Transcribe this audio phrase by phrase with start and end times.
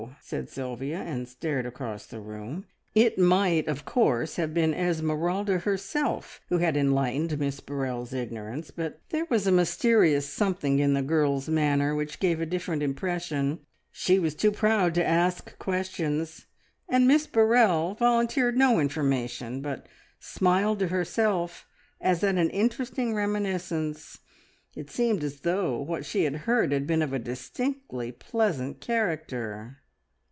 [0.19, 2.65] said Sylvia, and stared across the room.
[2.95, 8.99] It might, of course, have been Esmeralda herself who had enlightened Miss Burrell's ignorance, but
[9.09, 13.59] there was a mysterious something in the girl's manner which gave a different impression.
[13.91, 16.47] She was too proud to ask questions,
[16.89, 19.85] and Miss Burrell volunteered no information, but
[20.19, 21.67] smiled to herself
[21.99, 24.17] as at an interesting reminiscence.
[24.75, 29.77] It seemed as though what she had heard had been of a distinctly pleasant character!